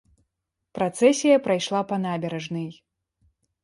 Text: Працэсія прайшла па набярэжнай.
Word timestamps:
Працэсія 0.77 1.37
прайшла 1.45 1.85
па 1.93 2.03
набярэжнай. 2.09 2.69